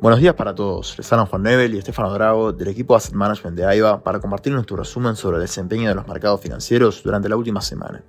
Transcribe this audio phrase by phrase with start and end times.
[0.00, 0.96] Buenos días para todos.
[0.96, 4.50] Les hablan Juan Nebel y Estefano Drago del equipo Asset Management de AIBA para compartir
[4.50, 8.02] nuestro resumen sobre el desempeño de los mercados financieros durante la última semana.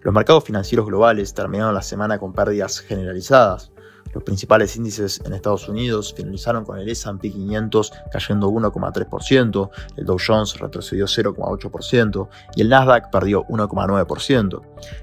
[0.00, 3.70] Los mercados financieros globales terminaron la semana con pérdidas generalizadas,
[4.12, 10.18] los principales índices en Estados Unidos finalizaron con el S&P 500 cayendo 1,3%, el Dow
[10.24, 14.62] Jones retrocedió 0,8% y el Nasdaq perdió 1,9%.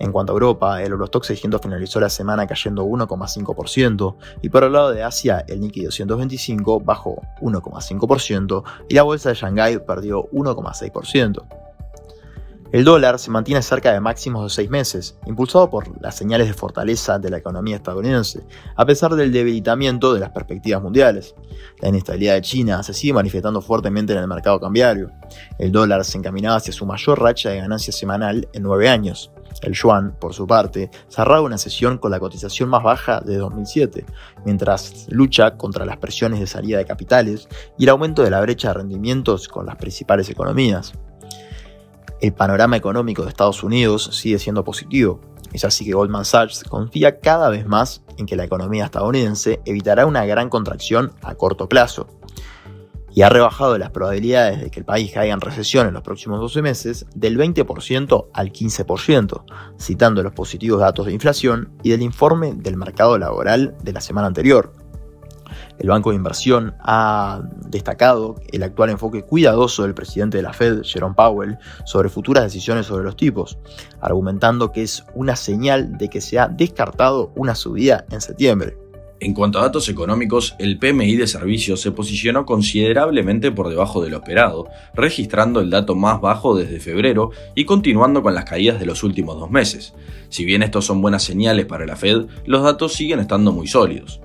[0.00, 4.72] En cuanto a Europa, el Eurostock 600 finalizó la semana cayendo 1,5% y por el
[4.72, 11.57] lado de Asia, el Nikkei 225 bajó 1,5% y la bolsa de Shanghái perdió 1,6%.
[12.70, 16.52] El dólar se mantiene cerca de máximos de seis meses, impulsado por las señales de
[16.52, 18.44] fortaleza de la economía estadounidense,
[18.76, 21.34] a pesar del debilitamiento de las perspectivas mundiales.
[21.80, 25.10] La inestabilidad de China se sigue manifestando fuertemente en el mercado cambiario.
[25.58, 29.32] El dólar se encaminaba hacia su mayor racha de ganancia semanal en nueve años.
[29.62, 34.04] El yuan, por su parte, cerraba una sesión con la cotización más baja de 2007,
[34.44, 38.68] mientras lucha contra las presiones de salida de capitales y el aumento de la brecha
[38.68, 40.92] de rendimientos con las principales economías
[42.20, 45.20] el panorama económico de Estados Unidos sigue siendo positivo.
[45.52, 50.06] Es así que Goldman Sachs confía cada vez más en que la economía estadounidense evitará
[50.06, 52.06] una gran contracción a corto plazo
[53.18, 56.38] y ha rebajado las probabilidades de que el país caiga en recesión en los próximos
[56.40, 59.42] 12 meses del 20% al 15%,
[59.78, 64.28] citando los positivos datos de inflación y del informe del mercado laboral de la semana
[64.28, 64.72] anterior,
[65.78, 70.82] el Banco de Inversión ha destacado el actual enfoque cuidadoso del presidente de la Fed,
[70.82, 73.58] Jerome Powell, sobre futuras decisiones sobre los tipos,
[74.00, 78.76] argumentando que es una señal de que se ha descartado una subida en septiembre.
[79.20, 84.10] En cuanto a datos económicos, el PMI de servicios se posicionó considerablemente por debajo de
[84.10, 88.86] lo esperado, registrando el dato más bajo desde febrero y continuando con las caídas de
[88.86, 89.92] los últimos dos meses.
[90.28, 94.20] Si bien estos son buenas señales para la Fed, los datos siguen estando muy sólidos.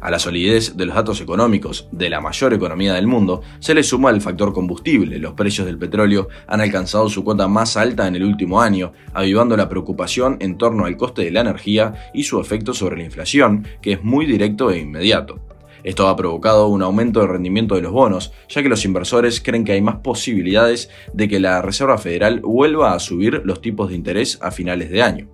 [0.00, 3.82] A la solidez de los datos económicos de la mayor economía del mundo se le
[3.82, 5.18] suma el factor combustible.
[5.18, 9.56] Los precios del petróleo han alcanzado su cuota más alta en el último año, avivando
[9.56, 13.66] la preocupación en torno al coste de la energía y su efecto sobre la inflación,
[13.80, 15.40] que es muy directo e inmediato.
[15.86, 19.64] Esto ha provocado un aumento de rendimiento de los bonos, ya que los inversores creen
[19.64, 23.94] que hay más posibilidades de que la Reserva Federal vuelva a subir los tipos de
[23.94, 25.28] interés a finales de año.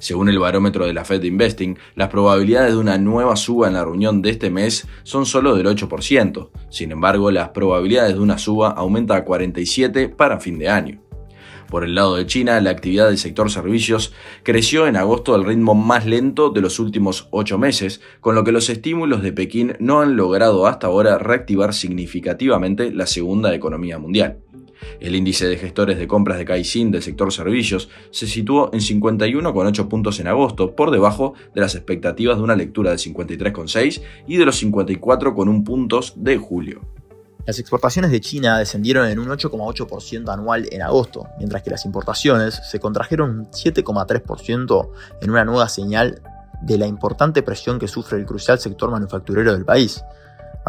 [0.00, 3.84] Según el barómetro de la Fed Investing, las probabilidades de una nueva suba en la
[3.84, 6.48] reunión de este mes son solo del 8%.
[6.70, 11.02] Sin embargo, las probabilidades de una suba aumentan a 47 para fin de año.
[11.68, 14.12] Por el lado de China, la actividad del sector servicios
[14.42, 18.52] creció en agosto al ritmo más lento de los últimos ocho meses, con lo que
[18.52, 24.38] los estímulos de Pekín no han logrado hasta ahora reactivar significativamente la segunda economía mundial.
[25.00, 29.88] El índice de gestores de compras de Caixin del sector servicios se situó en 51,8
[29.88, 34.44] puntos en agosto, por debajo de las expectativas de una lectura de 53,6 y de
[34.44, 36.80] los 54,1 puntos de julio.
[37.46, 42.60] Las exportaciones de China descendieron en un 8,8% anual en agosto, mientras que las importaciones
[42.70, 44.90] se contrajeron un 7,3%
[45.22, 46.22] en una nueva señal
[46.60, 50.04] de la importante presión que sufre el crucial sector manufacturero del país,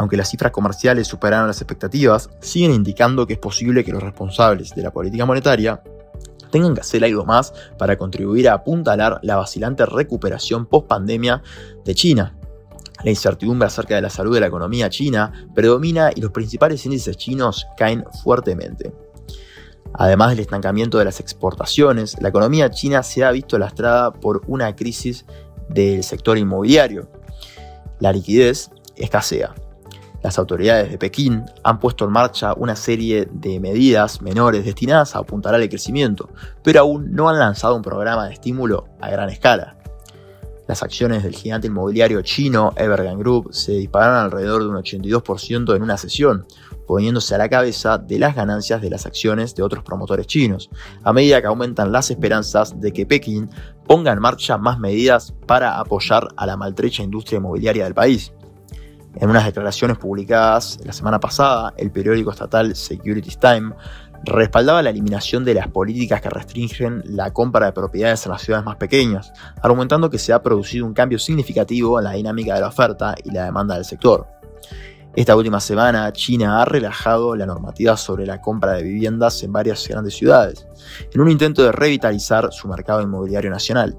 [0.02, 4.74] aunque las cifras comerciales superaron las expectativas, siguen indicando que es posible que los responsables
[4.74, 5.80] de la política monetaria
[6.50, 11.40] tengan que hacer algo más para contribuir a apuntalar la vacilante recuperación post-pandemia
[11.84, 12.36] de China.
[13.04, 17.16] La incertidumbre acerca de la salud de la economía china predomina y los principales índices
[17.16, 18.92] chinos caen fuertemente.
[19.94, 24.74] Además del estancamiento de las exportaciones, la economía china se ha visto lastrada por una
[24.74, 25.26] crisis
[25.68, 27.08] del sector inmobiliario.
[28.00, 29.54] La liquidez escasea.
[30.22, 35.18] Las autoridades de Pekín han puesto en marcha una serie de medidas menores destinadas a
[35.18, 36.28] apuntar al crecimiento,
[36.62, 39.76] pero aún no han lanzado un programa de estímulo a gran escala.
[40.68, 45.82] Las acciones del gigante inmobiliario chino Evergrande Group se dispararon alrededor de un 82% en
[45.82, 46.46] una sesión,
[46.86, 50.70] poniéndose a la cabeza de las ganancias de las acciones de otros promotores chinos,
[51.02, 53.50] a medida que aumentan las esperanzas de que Pekín
[53.88, 58.32] ponga en marcha más medidas para apoyar a la maltrecha industria inmobiliaria del país.
[59.16, 63.74] En unas declaraciones publicadas la semana pasada, el periódico estatal Securities Time
[64.24, 68.64] respaldaba la eliminación de las políticas que restringen la compra de propiedades en las ciudades
[68.64, 69.32] más pequeñas,
[69.62, 73.30] argumentando que se ha producido un cambio significativo en la dinámica de la oferta y
[73.30, 74.26] la demanda del sector.
[75.14, 79.86] Esta última semana, China ha relajado la normativa sobre la compra de viviendas en varias
[79.86, 80.66] grandes ciudades,
[81.12, 83.98] en un intento de revitalizar su mercado inmobiliario nacional.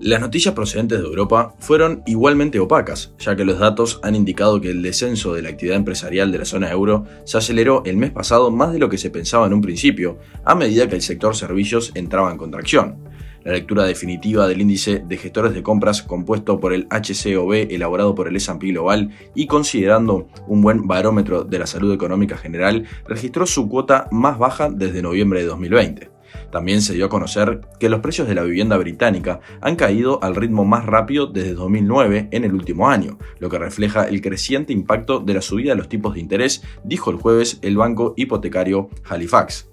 [0.00, 4.70] Las noticias procedentes de Europa fueron igualmente opacas, ya que los datos han indicado que
[4.70, 8.52] el descenso de la actividad empresarial de la zona euro se aceleró el mes pasado
[8.52, 11.90] más de lo que se pensaba en un principio, a medida que el sector servicios
[11.96, 12.98] entraba en contracción.
[13.42, 18.28] La lectura definitiva del índice de gestores de compras compuesto por el HCOB elaborado por
[18.28, 23.68] el S&P Global y considerando un buen barómetro de la salud económica general, registró su
[23.68, 26.17] cuota más baja desde noviembre de 2020.
[26.50, 30.36] También se dio a conocer que los precios de la vivienda británica han caído al
[30.36, 35.20] ritmo más rápido desde 2009 en el último año, lo que refleja el creciente impacto
[35.20, 39.68] de la subida de los tipos de interés, dijo el jueves el banco hipotecario Halifax.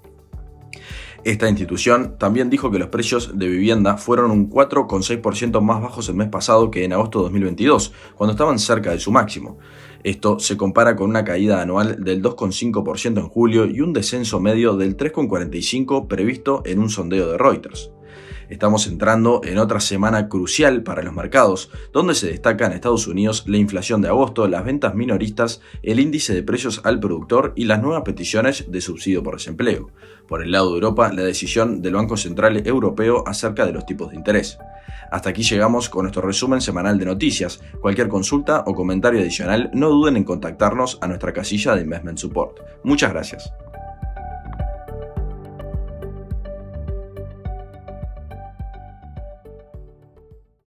[1.25, 6.13] Esta institución también dijo que los precios de vivienda fueron un 4,6% más bajos el
[6.13, 9.57] mes pasado que en agosto de 2022, cuando estaban cerca de su máximo.
[10.04, 14.77] Esto se compara con una caída anual del 2,5% en julio y un descenso medio
[14.77, 17.94] del 3,45% previsto en un sondeo de Reuters.
[18.50, 23.44] Estamos entrando en otra semana crucial para los mercados, donde se destaca en Estados Unidos
[23.47, 27.81] la inflación de agosto, las ventas minoristas, el índice de precios al productor y las
[27.81, 29.89] nuevas peticiones de subsidio por desempleo.
[30.27, 34.12] Por el lado de Europa, la decisión del Banco Central Europeo acerca de los tipos
[34.12, 34.57] de interés.
[35.12, 37.62] Hasta aquí llegamos con nuestro resumen semanal de noticias.
[37.80, 42.59] Cualquier consulta o comentario adicional, no duden en contactarnos a nuestra casilla de Investment Support.
[42.83, 43.53] Muchas gracias.